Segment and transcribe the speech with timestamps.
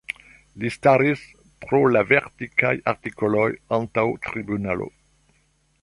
[0.61, 1.25] Li staris
[1.65, 3.47] pro la verkitaj artikoloj
[3.79, 4.91] antaŭ tribunalo.